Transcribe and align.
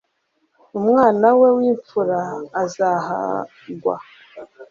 umwana 0.79 1.27
we 1.39 1.47
w'imfura 1.57 2.21
azahagwa 2.63 3.95